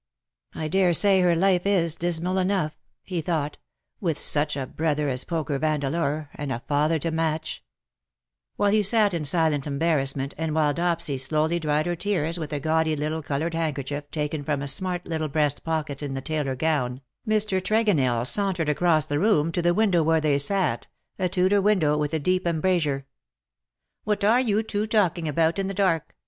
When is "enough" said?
2.37-2.71